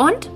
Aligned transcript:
und 0.00 0.30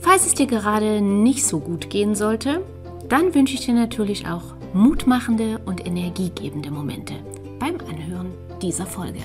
falls 0.00 0.26
es 0.26 0.34
dir 0.34 0.46
gerade 0.46 1.00
nicht 1.00 1.46
so 1.46 1.60
gut 1.60 1.88
gehen 1.88 2.14
sollte, 2.14 2.62
dann 3.08 3.34
wünsche 3.34 3.54
ich 3.54 3.64
dir 3.64 3.72
natürlich 3.72 4.26
auch 4.26 4.54
mutmachende 4.74 5.60
und 5.64 5.86
energiegebende 5.86 6.70
Momente 6.70 7.14
beim 7.58 7.78
Anhören 7.88 8.34
dieser 8.60 8.84
Folge. 8.84 9.20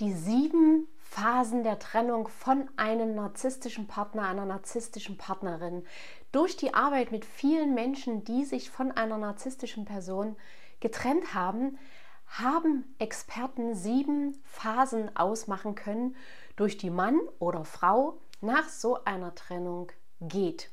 Die 0.00 0.12
sieben 0.12 0.88
Phasen 1.18 1.64
der 1.64 1.78
Trennung 1.78 2.28
von 2.28 2.68
einem 2.76 3.14
narzisstischen 3.14 3.86
Partner, 3.86 4.28
einer 4.28 4.44
narzisstischen 4.44 5.16
Partnerin. 5.16 5.84
Durch 6.32 6.56
die 6.56 6.74
Arbeit 6.74 7.10
mit 7.10 7.24
vielen 7.24 7.74
Menschen, 7.74 8.24
die 8.24 8.44
sich 8.44 8.70
von 8.70 8.92
einer 8.92 9.16
narzisstischen 9.16 9.84
Person 9.86 10.36
getrennt 10.80 11.34
haben, 11.34 11.78
haben 12.26 12.84
Experten 12.98 13.74
sieben 13.74 14.38
Phasen 14.44 15.16
ausmachen 15.16 15.74
können, 15.74 16.14
durch 16.56 16.76
die 16.76 16.90
Mann 16.90 17.18
oder 17.38 17.64
Frau 17.64 18.18
nach 18.40 18.68
so 18.68 19.02
einer 19.04 19.34
Trennung 19.34 19.90
geht. 20.20 20.70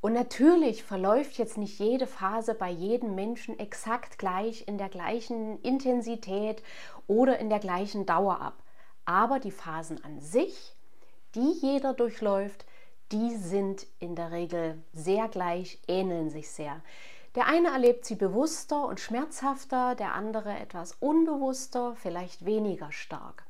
Und 0.00 0.12
natürlich 0.12 0.84
verläuft 0.84 1.38
jetzt 1.38 1.58
nicht 1.58 1.78
jede 1.78 2.06
Phase 2.06 2.54
bei 2.54 2.70
jedem 2.70 3.14
Menschen 3.14 3.58
exakt 3.58 4.18
gleich 4.18 4.66
in 4.66 4.78
der 4.78 4.88
gleichen 4.88 5.60
Intensität 5.62 6.62
oder 7.06 7.38
in 7.38 7.48
der 7.48 7.60
gleichen 7.60 8.04
Dauer 8.04 8.40
ab. 8.40 8.62
Aber 9.04 9.40
die 9.40 9.50
Phasen 9.50 10.02
an 10.04 10.20
sich, 10.20 10.74
die 11.34 11.52
jeder 11.60 11.94
durchläuft, 11.94 12.64
die 13.12 13.36
sind 13.36 13.86
in 13.98 14.16
der 14.16 14.32
Regel 14.32 14.82
sehr 14.92 15.28
gleich, 15.28 15.80
ähneln 15.86 16.30
sich 16.30 16.50
sehr. 16.50 16.80
Der 17.34 17.46
eine 17.46 17.68
erlebt 17.68 18.04
sie 18.04 18.14
bewusster 18.14 18.86
und 18.86 19.00
schmerzhafter, 19.00 19.94
der 19.94 20.14
andere 20.14 20.58
etwas 20.58 20.96
unbewusster, 21.00 21.94
vielleicht 21.96 22.44
weniger 22.44 22.90
stark. 22.92 23.44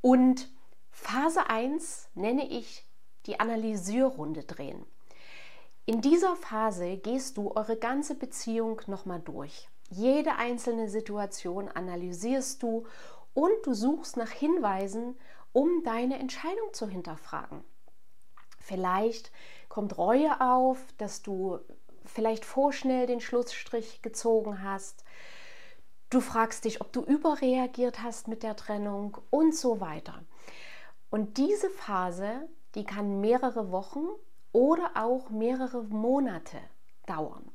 Und 0.00 0.48
Phase 0.90 1.48
1 1.48 2.08
nenne 2.14 2.48
ich 2.48 2.86
die 3.26 3.40
Analysierrunde 3.40 4.44
drehen. 4.44 4.84
In 5.86 6.00
dieser 6.00 6.36
Phase 6.36 6.96
gehst 6.98 7.36
du 7.36 7.52
eure 7.52 7.76
ganze 7.76 8.14
Beziehung 8.14 8.80
nochmal 8.86 9.20
durch. 9.20 9.68
Jede 9.88 10.36
einzelne 10.36 10.88
Situation 10.88 11.68
analysierst 11.68 12.62
du 12.62 12.86
und 13.34 13.52
du 13.64 13.74
suchst 13.74 14.16
nach 14.16 14.30
Hinweisen, 14.30 15.18
um 15.52 15.82
deine 15.82 16.18
Entscheidung 16.18 16.72
zu 16.72 16.86
hinterfragen. 16.86 17.64
Vielleicht 18.60 19.32
kommt 19.68 19.98
Reue 19.98 20.40
auf, 20.40 20.78
dass 20.98 21.22
du 21.22 21.58
vielleicht 22.04 22.44
vorschnell 22.44 23.06
den 23.06 23.20
Schlussstrich 23.20 24.02
gezogen 24.02 24.62
hast. 24.62 25.04
Du 26.10 26.20
fragst 26.20 26.64
dich, 26.64 26.80
ob 26.80 26.92
du 26.92 27.02
überreagiert 27.02 28.02
hast 28.02 28.28
mit 28.28 28.42
der 28.42 28.56
Trennung 28.56 29.18
und 29.30 29.54
so 29.54 29.80
weiter. 29.80 30.22
Und 31.10 31.38
diese 31.38 31.70
Phase, 31.70 32.48
die 32.74 32.84
kann 32.84 33.20
mehrere 33.20 33.70
Wochen 33.70 34.06
oder 34.52 34.92
auch 34.94 35.30
mehrere 35.30 35.82
Monate 35.84 36.58
dauern. 37.06 37.50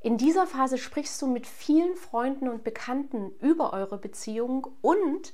In 0.00 0.18
dieser 0.18 0.46
Phase 0.46 0.76
sprichst 0.76 1.20
du 1.22 1.26
mit 1.26 1.46
vielen 1.46 1.96
Freunden 1.96 2.48
und 2.48 2.62
Bekannten 2.62 3.30
über 3.40 3.72
eure 3.72 3.96
Beziehung 3.96 4.66
und 4.82 5.32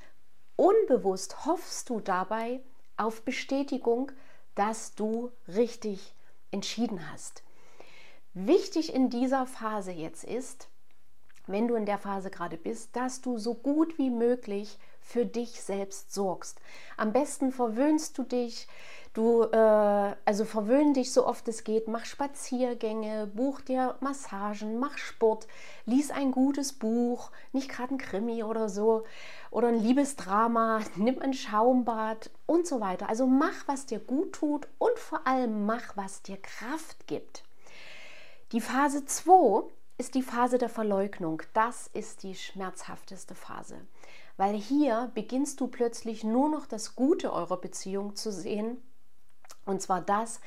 unbewusst 0.55 1.45
hoffst 1.45 1.91
du 1.91 1.99
dabei 1.99 2.61
auf 2.97 3.23
Bestätigung, 3.23 4.13
dass 4.55 4.95
du 4.95 5.31
richtig 5.49 6.15
entschieden 6.51 7.11
hast. 7.11 7.43
Wichtig 8.35 8.95
in 8.95 9.11
dieser 9.11 9.47
Phase 9.47 9.91
jetzt 9.93 10.25
ist, 10.25 10.69
wenn 11.47 11.67
du 11.67 11.75
in 11.75 11.87
der 11.87 11.99
Phase 11.99 12.31
gerade 12.31 12.57
bist, 12.57 12.95
dass 12.95 13.21
du 13.21 13.39
so 13.39 13.55
gut 13.55 13.99
wie 13.99 14.11
möglich 14.11 14.79
für 15.01 15.27
dich 15.27 15.61
selbst 15.63 16.13
sorgst. 16.13 16.61
Am 16.97 17.13
besten 17.13 17.51
verwöhnst 17.51 18.17
du 18.19 18.23
dich, 18.23 18.69
Du, 19.13 19.43
äh, 19.43 20.15
also 20.25 20.45
verwöhn 20.45 20.95
dich 20.95 21.13
so 21.13 21.27
oft 21.27 21.49
es 21.49 21.65
geht, 21.65 21.89
mach 21.89 22.05
Spaziergänge, 22.05 23.27
buch 23.27 23.61
dir 23.61 23.97
Massagen, 23.99 24.79
mach 24.79 24.99
Sport, 24.99 25.49
lies 25.85 26.13
ein 26.13 26.31
gutes 26.31 26.73
Buch, 26.73 27.33
nicht 27.53 27.69
gerade 27.69 27.95
ein 27.95 27.99
Krimi 27.99 28.45
oder 28.45 28.69
so, 28.69 29.03
oder 29.51 29.67
ein 29.67 29.81
Liebesdrama, 29.81 30.83
nimm 30.97 31.21
ein 31.21 31.35
Schaumbad 31.35 32.31
und 32.47 32.69
so 32.69 32.81
weiter. 32.81 33.09
Also 33.09 33.27
mach, 33.27 33.67
was 33.67 33.87
dir 33.87 33.99
gut 33.99 34.33
tut 34.33 34.69
und 34.79 34.97
vor 34.97 35.27
allem 35.27 35.67
mach, 35.67 35.97
was 35.97 36.23
dir 36.23 36.37
Kraft 36.37 37.09
gibt. 37.09 37.43
Die 38.53 38.61
Phase 38.61 39.07
2 39.07 39.65
ist 39.99 40.15
die 40.15 40.23
Phase 40.23 40.59
der 40.59 40.69
Verleugnung. 40.69 41.43
Das 41.53 41.91
ist 41.93 42.23
die 42.23 42.37
schmerzhafteste 42.37 43.35
Phase, 43.35 43.81
weil 44.37 44.55
hier 44.55 45.11
beginnst 45.15 45.61
du 45.61 45.67
plötzlich 45.67 46.23
nur 46.23 46.49
noch 46.49 46.67
das 46.67 46.95
Gute 46.95 47.33
eurer 47.33 47.57
Beziehung 47.57 48.15
zu 48.15 48.31
sehen 48.31 48.81
und 49.67 49.81
zwar 49.81 50.01
das, 50.01 50.41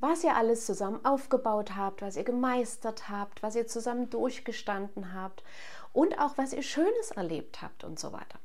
was 0.00 0.24
ihr 0.24 0.34
alles 0.34 0.66
zusammen 0.66 1.04
aufgebaut 1.04 1.76
habt, 1.76 2.02
was 2.02 2.16
ihr 2.16 2.24
gemeistert 2.24 3.08
habt, 3.08 3.42
was 3.42 3.54
ihr 3.54 3.66
zusammen 3.66 4.10
durchgestanden 4.10 5.14
habt 5.14 5.44
und 5.92 6.18
auch 6.18 6.36
was 6.38 6.52
ihr 6.52 6.62
Schönes 6.62 7.12
erlebt 7.12 7.62
habt 7.62 7.84
und 7.84 8.00
so 8.00 8.12
weiter. 8.12 8.38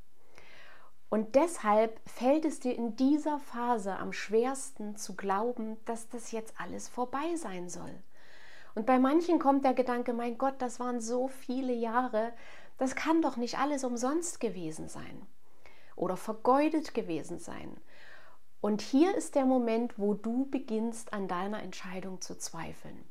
Und 1.09 1.35
deshalb 1.35 1.99
fällt 2.07 2.45
es 2.45 2.59
dir 2.59 2.75
in 2.75 2.95
dieser 2.95 3.39
Phase 3.39 3.95
am 3.97 4.11
schwersten 4.11 4.97
zu 4.97 5.15
glauben, 5.15 5.77
dass 5.85 6.09
das 6.09 6.31
jetzt 6.31 6.53
alles 6.59 6.89
vorbei 6.89 7.35
sein 7.35 7.69
soll. 7.69 8.03
Und 8.75 8.85
bei 8.85 8.99
manchen 8.99 9.39
kommt 9.39 9.65
der 9.65 9.73
Gedanke, 9.73 10.13
mein 10.13 10.37
Gott, 10.37 10.55
das 10.59 10.79
waren 10.79 11.01
so 11.01 11.27
viele 11.27 11.73
Jahre, 11.73 12.33
das 12.77 12.95
kann 12.95 13.21
doch 13.23 13.37
nicht 13.37 13.57
alles 13.57 13.83
umsonst 13.83 14.39
gewesen 14.39 14.89
sein 14.89 15.25
oder 15.95 16.17
vergeudet 16.17 16.93
gewesen 16.93 17.39
sein. 17.39 17.75
Und 18.59 18.81
hier 18.81 19.15
ist 19.15 19.35
der 19.35 19.45
Moment, 19.45 19.99
wo 19.99 20.15
du 20.15 20.49
beginnst 20.49 21.13
an 21.13 21.27
deiner 21.27 21.61
Entscheidung 21.61 22.21
zu 22.21 22.35
zweifeln. 22.37 23.03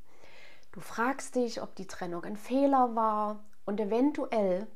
Du 0.73 0.81
fragst 0.81 1.37
dich, 1.37 1.63
ob 1.63 1.77
die 1.77 1.87
Trennung 1.87 2.25
ein 2.25 2.37
Fehler 2.37 2.97
war 2.97 3.45
und 3.65 3.81
eventuell, 3.81 4.67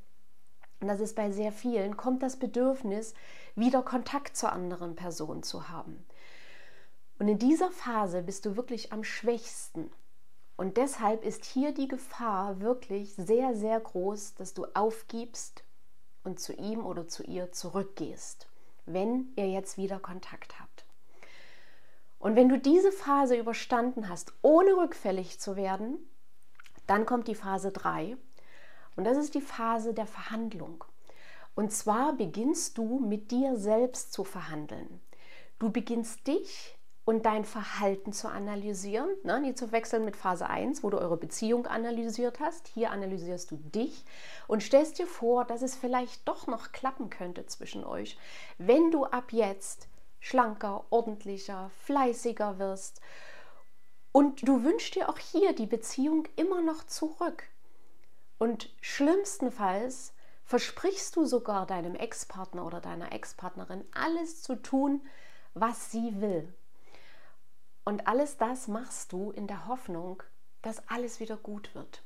und 0.80 0.86
das 0.86 1.00
ist 1.00 1.16
bei 1.16 1.32
sehr 1.32 1.50
vielen, 1.50 1.96
kommt 1.96 2.22
das 2.22 2.38
Bedürfnis, 2.38 3.14
wieder 3.56 3.82
Kontakt 3.82 4.36
zur 4.36 4.52
anderen 4.52 4.94
Person 4.94 5.42
zu 5.42 5.68
haben. 5.68 6.06
Und 7.18 7.26
in 7.28 7.38
dieser 7.38 7.70
Phase 7.72 8.22
bist 8.22 8.46
du 8.46 8.56
wirklich 8.56 8.92
am 8.92 9.02
schwächsten. 9.02 9.90
Und 10.56 10.76
deshalb 10.76 11.24
ist 11.24 11.44
hier 11.44 11.74
die 11.74 11.88
Gefahr 11.88 12.60
wirklich 12.60 13.14
sehr, 13.16 13.56
sehr 13.56 13.80
groß, 13.80 14.34
dass 14.36 14.54
du 14.54 14.66
aufgibst 14.74 15.64
und 16.22 16.38
zu 16.38 16.52
ihm 16.52 16.86
oder 16.86 17.08
zu 17.08 17.24
ihr 17.24 17.50
zurückgehst 17.50 18.49
wenn 18.92 19.32
ihr 19.36 19.48
jetzt 19.48 19.76
wieder 19.76 19.98
Kontakt 19.98 20.58
habt. 20.60 20.84
Und 22.18 22.36
wenn 22.36 22.48
du 22.48 22.58
diese 22.58 22.92
Phase 22.92 23.36
überstanden 23.36 24.08
hast, 24.08 24.32
ohne 24.42 24.76
rückfällig 24.76 25.40
zu 25.40 25.56
werden, 25.56 25.98
dann 26.86 27.06
kommt 27.06 27.28
die 27.28 27.34
Phase 27.34 27.72
3 27.72 28.16
und 28.96 29.04
das 29.04 29.16
ist 29.16 29.34
die 29.34 29.40
Phase 29.40 29.94
der 29.94 30.06
Verhandlung. 30.06 30.84
Und 31.54 31.72
zwar 31.72 32.12
beginnst 32.12 32.78
du 32.78 32.98
mit 32.98 33.30
dir 33.30 33.56
selbst 33.56 34.12
zu 34.12 34.24
verhandeln. 34.24 35.00
Du 35.58 35.70
beginnst 35.70 36.26
dich 36.26 36.78
und 37.04 37.26
dein 37.26 37.44
Verhalten 37.44 38.12
zu 38.12 38.28
analysieren, 38.28 39.08
ne, 39.24 39.40
nie 39.40 39.54
zu 39.54 39.72
wechseln 39.72 40.04
mit 40.04 40.16
Phase 40.16 40.48
1, 40.48 40.82
wo 40.82 40.90
du 40.90 40.98
eure 40.98 41.16
Beziehung 41.16 41.66
analysiert 41.66 42.40
hast. 42.40 42.68
Hier 42.68 42.90
analysierst 42.90 43.50
du 43.50 43.56
dich 43.56 44.04
und 44.46 44.62
stellst 44.62 44.98
dir 44.98 45.06
vor, 45.06 45.44
dass 45.44 45.62
es 45.62 45.74
vielleicht 45.74 46.28
doch 46.28 46.46
noch 46.46 46.72
klappen 46.72 47.10
könnte 47.10 47.46
zwischen 47.46 47.84
euch, 47.84 48.18
wenn 48.58 48.90
du 48.90 49.06
ab 49.06 49.32
jetzt 49.32 49.88
schlanker, 50.20 50.84
ordentlicher, 50.90 51.70
fleißiger 51.84 52.58
wirst. 52.58 53.00
Und 54.12 54.46
du 54.46 54.64
wünschst 54.64 54.94
dir 54.94 55.08
auch 55.08 55.18
hier 55.18 55.54
die 55.54 55.66
Beziehung 55.66 56.28
immer 56.36 56.60
noch 56.60 56.84
zurück. 56.84 57.44
Und 58.38 58.70
schlimmstenfalls 58.80 60.12
versprichst 60.44 61.14
du 61.16 61.24
sogar 61.24 61.66
deinem 61.66 61.94
Ex-Partner 61.94 62.66
oder 62.66 62.80
deiner 62.80 63.12
Ex-Partnerin 63.12 63.84
alles 63.94 64.42
zu 64.42 64.56
tun, 64.56 65.02
was 65.54 65.90
sie 65.90 66.20
will. 66.20 66.52
Und 67.90 68.06
alles 68.06 68.36
das 68.36 68.68
machst 68.68 69.10
du 69.10 69.32
in 69.32 69.48
der 69.48 69.66
Hoffnung, 69.66 70.22
dass 70.62 70.88
alles 70.88 71.18
wieder 71.18 71.36
gut 71.36 71.74
wird. 71.74 72.04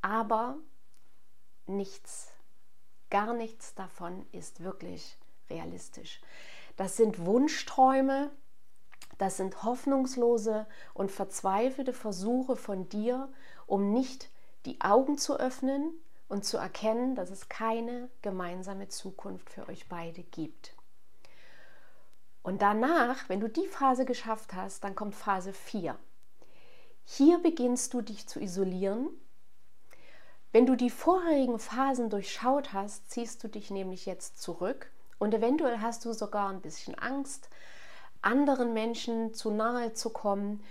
aber 0.00 0.58
nichts, 1.66 2.28
gar 3.10 3.34
nichts 3.34 3.74
davon 3.74 4.24
ist 4.30 4.62
wirklich 4.62 5.18
realistisch. 5.48 6.20
Das 6.76 6.96
sind 6.96 7.26
Wunschträume, 7.26 8.30
das 9.18 9.38
sind 9.38 9.64
hoffnungslose 9.64 10.68
und 10.94 11.10
verzweifelte 11.10 11.92
Versuche 11.92 12.54
von 12.54 12.88
dir, 12.88 13.28
um 13.66 13.92
nicht 13.92 14.30
die 14.66 14.80
Augen 14.82 15.18
zu 15.18 15.36
öffnen 15.36 15.94
und 16.28 16.44
zu 16.44 16.58
erkennen, 16.58 17.16
dass 17.16 17.30
es 17.30 17.48
keine 17.48 18.08
gemeinsame 18.22 18.86
Zukunft 18.86 19.50
für 19.50 19.68
euch 19.68 19.88
beide 19.88 20.22
gibt. 20.22 20.76
Und 22.42 22.62
danach, 22.62 23.28
wenn 23.28 23.40
du 23.40 23.48
die 23.48 23.66
Phase 23.66 24.04
geschafft 24.04 24.54
hast, 24.54 24.84
dann 24.84 24.94
kommt 24.94 25.14
Phase 25.14 25.52
4. 25.52 25.98
Hier 27.04 27.38
beginnst 27.38 27.92
du 27.92 28.00
dich 28.00 28.26
zu 28.28 28.40
isolieren. 28.40 29.08
Wenn 30.52 30.66
du 30.66 30.74
die 30.74 30.90
vorherigen 30.90 31.58
Phasen 31.58 32.10
durchschaut 32.10 32.72
hast, 32.72 33.10
ziehst 33.10 33.44
du 33.44 33.48
dich 33.48 33.70
nämlich 33.70 34.06
jetzt 34.06 34.40
zurück 34.40 34.90
und 35.18 35.34
eventuell 35.34 35.80
hast 35.80 36.04
du 36.04 36.12
sogar 36.12 36.48
ein 36.50 36.60
bisschen 36.60 36.96
Angst, 36.96 37.50
anderen 38.22 38.72
Menschen 38.72 39.34
zu 39.34 39.50
nahe 39.50 39.92
zu 39.92 40.10
kommen 40.10 40.64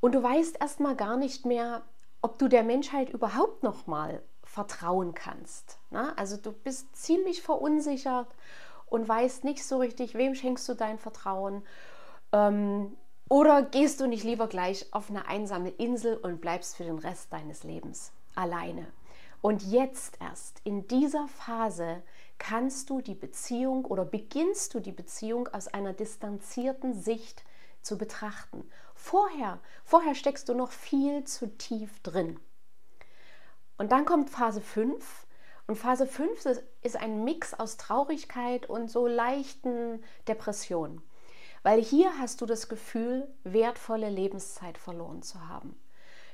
und 0.00 0.14
du 0.14 0.22
weißt 0.22 0.60
erstmal 0.60 0.96
gar 0.96 1.16
nicht 1.16 1.46
mehr, 1.46 1.82
ob 2.20 2.38
du 2.38 2.48
der 2.48 2.62
Menschheit 2.62 3.08
überhaupt 3.08 3.62
noch 3.62 3.86
mal 3.86 4.22
vertrauen 4.42 5.14
kannst. 5.14 5.78
Na? 5.90 6.12
Also 6.16 6.36
du 6.36 6.52
bist 6.52 6.94
ziemlich 6.94 7.42
verunsichert 7.42 8.28
und 8.86 9.08
weißt 9.08 9.44
nicht 9.44 9.64
so 9.64 9.78
richtig, 9.78 10.14
wem 10.14 10.34
schenkst 10.34 10.68
du 10.68 10.74
dein 10.74 10.98
Vertrauen. 10.98 11.62
Ähm, 12.32 12.96
oder 13.28 13.62
gehst 13.62 14.00
du 14.00 14.06
nicht 14.06 14.24
lieber 14.24 14.48
gleich 14.48 14.86
auf 14.92 15.10
eine 15.10 15.26
einsame 15.26 15.70
Insel 15.70 16.16
und 16.16 16.40
bleibst 16.40 16.76
für 16.76 16.84
den 16.84 16.98
Rest 16.98 17.32
deines 17.32 17.64
Lebens 17.64 18.12
alleine? 18.34 18.86
Und 19.40 19.62
jetzt 19.62 20.18
erst 20.20 20.60
in 20.64 20.86
dieser 20.88 21.28
Phase 21.28 22.02
kannst 22.38 22.90
du 22.90 23.00
die 23.00 23.14
Beziehung 23.14 23.84
oder 23.84 24.04
beginnst 24.04 24.74
du 24.74 24.80
die 24.80 24.92
Beziehung 24.92 25.48
aus 25.48 25.68
einer 25.68 25.92
distanzierten 25.92 26.94
Sicht 26.94 27.44
zu 27.82 27.98
betrachten. 27.98 28.68
Vorher, 28.94 29.60
vorher 29.84 30.14
steckst 30.14 30.48
du 30.48 30.54
noch 30.54 30.72
viel 30.72 31.24
zu 31.24 31.56
tief 31.58 32.00
drin. 32.00 32.40
Und 33.76 33.92
dann 33.92 34.04
kommt 34.04 34.30
Phase 34.30 34.60
5 34.60 35.23
und 35.66 35.76
Phase 35.76 36.06
5 36.06 36.46
ist 36.82 36.96
ein 36.96 37.24
Mix 37.24 37.54
aus 37.54 37.76
Traurigkeit 37.76 38.68
und 38.68 38.90
so 38.90 39.06
leichten 39.06 40.02
Depressionen. 40.28 41.00
Weil 41.62 41.82
hier 41.82 42.18
hast 42.18 42.42
du 42.42 42.46
das 42.46 42.68
Gefühl, 42.68 43.26
wertvolle 43.44 44.10
Lebenszeit 44.10 44.76
verloren 44.76 45.22
zu 45.22 45.48
haben. 45.48 45.74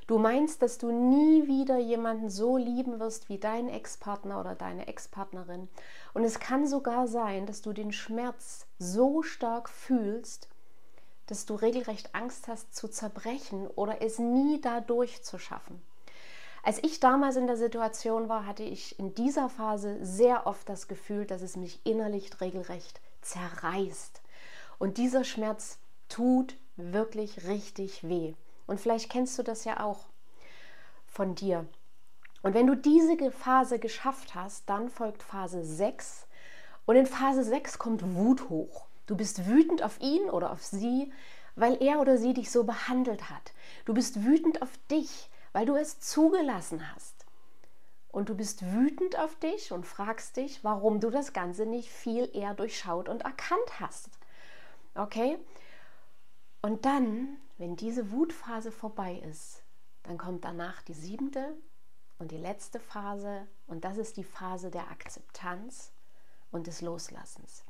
Du 0.09 0.19
meinst, 0.19 0.61
dass 0.61 0.79
du 0.79 0.91
nie 0.91 1.47
wieder 1.47 1.79
jemanden 1.79 2.31
so 2.31 2.56
lieben 2.56 2.99
wirst 2.99 3.29
wie 3.29 3.38
dein 3.38 3.69
Ex-Partner 3.69 4.41
oder 4.41 4.56
deine 4.56 4.88
Ex-Partnerin. 4.88 5.69
Und 6.15 6.25
es 6.25 6.41
kann 6.41 6.67
sogar 6.67 7.06
sein, 7.06 7.47
dass 7.47 7.62
du 7.62 7.73
den 7.73 7.93
Schmerz 7.93 8.67
so 8.81 9.23
stark 9.23 9.69
fühlst, 9.69 10.49
dass 11.27 11.47
du 11.47 11.55
regelrecht 11.55 12.12
Angst 12.17 12.49
hast 12.49 12.75
zu 12.75 12.88
zerbrechen 12.88 13.69
oder 13.69 14.03
es 14.03 14.19
nie 14.19 14.61
dadurch 14.61 15.23
zu 15.23 15.38
schaffen. 15.38 15.81
Als 16.62 16.83
ich 16.83 17.01
damals 17.01 17.37
in 17.37 17.47
der 17.47 17.57
Situation 17.57 18.29
war, 18.29 18.47
hatte 18.47 18.62
ich 18.62 18.99
in 18.99 19.15
dieser 19.15 19.49
Phase 19.49 19.99
sehr 20.05 20.47
oft 20.47 20.69
das 20.69 20.89
Gefühl, 20.89 21.25
dass 21.25 21.43
es 21.43 21.57
mich 21.57 21.81
innerlich 21.85 22.41
regelrecht 22.41 23.01
zerreißt. 23.23 24.21
Und 24.79 24.99
dieser 24.99 25.25
Schmerz 25.25 25.79
tut 26.09 26.57
wirklich 26.77 27.47
richtig 27.47 28.07
weh. 28.07 28.35
Und 28.67 28.81
vielleicht 28.81 29.11
kennst 29.11 29.39
du 29.39 29.43
das 29.43 29.65
ja 29.65 29.81
auch 29.81 30.07
von 31.07 31.35
dir. 31.35 31.67
Und 32.43 32.55
wenn 32.55 32.67
du 32.67 32.75
diese 32.75 33.31
Phase 33.31 33.79
geschafft 33.79 34.35
hast, 34.35 34.69
dann 34.69 34.89
folgt 34.89 35.23
Phase 35.23 35.65
6. 35.65 36.27
Und 36.87 36.97
in 36.97 37.06
Phase 37.06 37.43
6 37.43 37.79
kommt 37.79 38.15
Wut 38.15 38.49
hoch. 38.49 38.87
Du 39.06 39.17
bist 39.17 39.47
wütend 39.47 39.83
auf 39.83 40.01
ihn 40.01 40.31
oder 40.31 40.53
auf 40.53 40.65
sie, 40.65 41.13
weil 41.56 41.83
er 41.83 42.01
oder 42.01 42.17
sie 42.17 42.33
dich 42.33 42.51
so 42.51 42.65
behandelt 42.65 43.29
hat. 43.29 43.53
Du 43.85 43.93
bist 43.93 44.25
wütend 44.25 44.63
auf 44.63 44.71
dich, 44.91 45.29
weil 45.52 45.67
du 45.67 45.75
es 45.76 46.00
zugelassen 46.00 46.93
hast. 46.94 47.26
Und 48.12 48.29
du 48.29 48.35
bist 48.35 48.64
wütend 48.73 49.19
auf 49.19 49.37
dich 49.37 49.73
und 49.73 49.87
fragst 49.87 50.37
dich, 50.37 50.64
warum 50.64 51.00
du 51.00 51.11
das 51.11 51.32
Ganze 51.32 51.64
nicht 51.64 51.91
viel 51.91 52.29
eher 52.35 52.55
durchschaut 52.55 53.08
und 53.08 53.23
erkannt 53.23 53.81
hast. 53.81 54.11
Okay? 54.94 55.38
Und 56.61 56.85
dann 56.85 57.38
wenn 57.61 57.76
diese 57.76 58.11
Wutphase 58.11 58.73
vorbei 58.73 59.23
ist, 59.31 59.62
dann 60.05 60.17
kommt 60.17 60.47
danach 60.47 60.81
die 60.81 60.94
siebente 60.94 61.58
und 62.19 62.31
die 62.31 62.38
letzte 62.38 62.81
Phase 62.81 63.46
und 63.67 63.85
das 63.85 63.99
ist 63.99 64.17
die 64.17 64.25
Phase 64.25 64.70
der 64.70 64.91
Akzeptanz 64.91 65.93
und 66.50 66.67
des 66.67 66.81
Loslassens. 66.81 67.64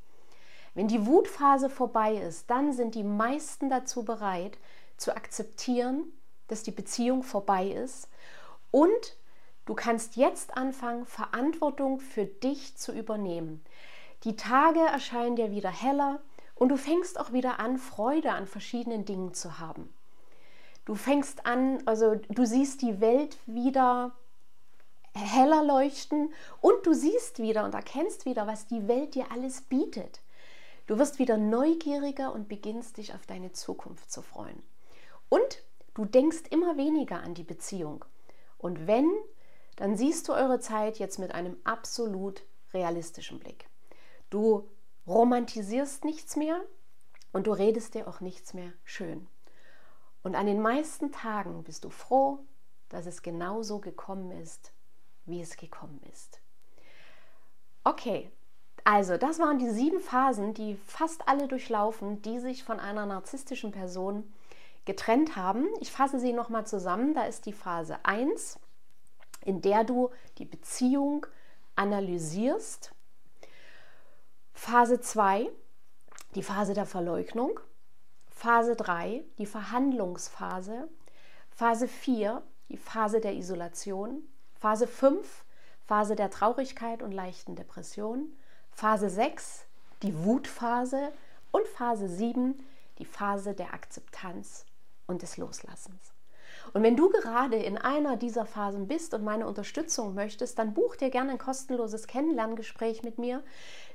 Wenn 0.75 0.87
die 0.87 1.07
Wutphase 1.07 1.69
vorbei 1.69 2.15
ist, 2.15 2.49
dann 2.49 2.73
sind 2.73 2.95
die 2.95 3.03
meisten 3.03 3.69
dazu 3.69 4.05
bereit 4.05 4.59
zu 4.97 5.17
akzeptieren, 5.17 6.05
dass 6.51 6.63
die 6.63 6.71
Beziehung 6.71 7.23
vorbei 7.23 7.69
ist 7.69 8.09
und 8.71 9.17
du 9.67 9.75
kannst 9.75 10.17
jetzt 10.17 10.57
anfangen, 10.57 11.07
Verantwortung 11.07 12.01
für 12.01 12.25
dich 12.25 12.77
zu 12.77 12.93
übernehmen. 12.93 13.65
Die 14.25 14.37
Tage 14.37 14.81
erscheinen 14.81 15.37
dir 15.37 15.51
wieder 15.51 15.71
heller, 15.71 16.21
und 16.61 16.69
du 16.69 16.77
fängst 16.77 17.19
auch 17.19 17.33
wieder 17.33 17.59
an, 17.59 17.79
Freude 17.79 18.33
an 18.33 18.47
verschiedenen 18.47 19.07
Dingen 19.07 19.33
zu 19.33 19.59
haben. 19.59 19.89
Du 20.85 20.95
fängst 20.95 21.47
an, 21.47 21.83
also 21.87 22.17
du 22.29 22.45
siehst 22.45 22.83
die 22.83 23.01
Welt 23.01 23.39
wieder 23.47 24.13
heller 25.15 25.65
leuchten 25.65 26.33
und 26.61 26.85
du 26.85 26.93
siehst 26.93 27.39
wieder 27.39 27.65
und 27.65 27.75
erkennst 27.75 28.27
wieder, 28.27 28.47
was 28.47 28.67
die 28.67 28.89
Welt 28.89 29.15
dir 29.15 29.33
alles 29.33 29.63
bietet. 29.63 30.21
Du 30.87 30.99
wirst 30.99 31.19
wieder 31.19 31.39
neugieriger 31.39 32.31
und 32.31 32.47
beginnst 32.47 32.99
dich 32.99 33.15
auf 33.15 33.25
deine 33.25 33.53
Zukunft 33.53 34.13
zu 34.13 34.21
freuen. 34.21 34.63
Und 35.31 35.63
du 35.95 36.05
denkst 36.05 36.45
immer 36.51 36.77
weniger 36.77 37.21
an 37.23 37.35
die 37.35 37.45
Beziehung. 37.45 38.05
Und 38.59 38.87
wenn, 38.87 39.11
dann 39.77 39.97
siehst 39.97 40.29
du 40.29 40.33
eure 40.33 40.61
Zeit 40.61 40.99
jetzt 40.99 41.19
mit 41.19 41.35
einem 41.35 41.57
absolut 41.65 42.43
realistischen 42.73 43.39
Blick. 43.39 43.69
Du 44.29 44.69
romantisierst 45.07 46.05
nichts 46.05 46.37
mehr 46.37 46.61
und 47.33 47.47
du 47.47 47.53
redest 47.53 47.95
dir 47.95 48.07
auch 48.07 48.21
nichts 48.21 48.55
mehr 48.55 48.73
schön. 48.85 49.27
Und 50.23 50.35
an 50.35 50.47
den 50.47 50.61
meisten 50.61 51.13
Tagen 51.13 51.65
bist 51.65 51.85
du 51.85 51.91
froh, 51.91 52.41
dass 52.91 53.07
es 53.07 53.23
genau 53.23 53.63
so 53.63 53.79
gekommen 53.79 54.31
ist, 54.31 54.73
wie 55.25 55.41
es 55.41 55.57
gekommen 55.57 56.01
ist. 56.13 56.41
Okay, 57.85 58.31
also 58.85 59.17
das 59.17 59.39
waren 59.39 59.59
die 59.59 59.71
sieben 59.71 60.01
Phasen, 60.01 60.53
die 60.53 60.77
fast 60.77 61.27
alle 61.29 61.49
durchlaufen, 61.49 62.21
die 62.23 62.39
sich 62.39 62.65
von 62.65 62.79
einer 62.79 63.07
narzisstischen 63.07 63.73
Person 63.73 64.31
getrennt 64.91 65.37
haben. 65.37 65.69
Ich 65.79 65.93
fasse 65.93 66.19
sie 66.19 66.33
nochmal 66.33 66.67
zusammen. 66.67 67.15
Da 67.15 67.25
ist 67.25 67.47
die 67.47 67.53
Phase 67.53 67.99
1, 68.03 68.59
in 69.45 69.63
der 69.63 69.85
du 69.85 70.11
die 70.39 70.45
Beziehung 70.45 71.27
analysierst 71.77 72.93
Phase 74.53 75.01
2, 75.01 75.49
die 76.35 76.43
Phase 76.43 76.75
der 76.75 76.87
Verleugnung. 76.87 77.61
Phase 78.29 78.75
3, 78.75 79.23
die 79.39 79.47
Verhandlungsphase. 79.47 80.89
Phase 81.51 81.87
4, 81.87 82.43
die 82.69 82.77
Phase 82.77 83.21
der 83.21 83.35
Isolation. 83.35 84.25
Phase 84.59 84.89
5, 84.89 85.45
Phase 85.87 86.17
der 86.17 86.31
Traurigkeit 86.31 87.01
und 87.01 87.13
leichten 87.13 87.55
Depression. 87.55 88.33
Phase 88.73 89.09
6, 89.09 89.67
die 90.03 90.25
Wutphase. 90.25 91.13
Und 91.53 91.67
Phase 91.69 92.09
7, 92.09 92.63
die 92.99 93.07
Phase 93.07 93.55
der 93.55 93.73
Akzeptanz 93.73 94.67
und 95.11 95.23
des 95.23 95.37
Loslassens. 95.37 96.15
Und 96.73 96.83
wenn 96.83 96.97
du 96.97 97.11
gerade 97.11 97.57
in 97.57 97.77
einer 97.79 98.17
dieser 98.17 98.47
Phasen 98.47 98.87
bist 98.87 99.13
und 99.13 99.25
meine 99.25 99.47
Unterstützung 99.47 100.15
möchtest, 100.15 100.59
dann 100.59 100.73
buch 100.73 100.95
dir 100.97 101.11
gerne 101.11 101.33
ein 101.33 101.39
kostenloses 101.39 102.07
Kennenlerngespräch 102.07 103.03
mit 103.03 103.19
mir. 103.19 103.43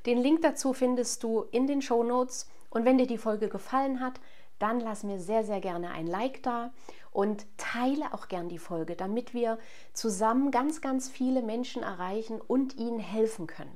Den 0.05 0.17
Link 0.17 0.41
dazu 0.41 0.73
findest 0.73 1.23
du 1.23 1.45
in 1.51 1.67
den 1.67 1.81
Show 1.81 2.03
Notes. 2.03 2.47
Und 2.69 2.83
wenn 2.85 2.97
dir 2.97 3.07
die 3.07 3.17
Folge 3.17 3.47
gefallen 3.47 4.01
hat, 4.01 4.19
dann 4.59 4.79
lass 4.79 5.03
mir 5.03 5.19
sehr, 5.19 5.43
sehr 5.43 5.61
gerne 5.61 5.91
ein 5.91 6.07
Like 6.07 6.43
da 6.43 6.73
und 7.11 7.45
teile 7.57 8.13
auch 8.13 8.27
gern 8.27 8.49
die 8.49 8.59
Folge, 8.59 8.95
damit 8.95 9.33
wir 9.33 9.57
zusammen 9.93 10.51
ganz, 10.51 10.81
ganz 10.81 11.09
viele 11.09 11.41
Menschen 11.41 11.83
erreichen 11.83 12.41
und 12.41 12.75
ihnen 12.75 12.99
helfen 12.99 13.47
können. 13.47 13.75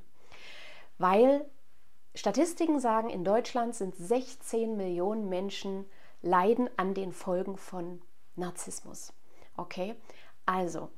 Weil 0.98 1.46
Statistiken 2.14 2.80
sagen, 2.80 3.08
in 3.08 3.24
Deutschland 3.24 3.74
sind 3.74 3.94
16 3.96 4.76
Millionen 4.76 5.28
Menschen 5.28 5.86
leiden 6.22 6.68
an 6.76 6.94
den 6.94 7.12
Folgen 7.12 7.56
von 7.56 8.02
Narzissmus. 8.36 9.12
Okay? 9.56 9.94
Also, 10.46 10.90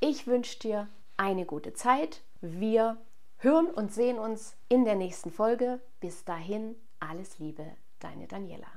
ich 0.00 0.26
wünsche 0.26 0.58
dir 0.58 0.88
eine 1.16 1.44
gute 1.44 1.72
Zeit. 1.72 2.22
Wir 2.40 2.98
hören 3.38 3.66
und 3.66 3.92
sehen 3.92 4.18
uns 4.18 4.56
in 4.68 4.84
der 4.84 4.94
nächsten 4.94 5.30
Folge. 5.30 5.80
Bis 6.00 6.24
dahin, 6.24 6.76
alles 7.00 7.38
Liebe, 7.38 7.66
deine 7.98 8.26
Daniela. 8.26 8.68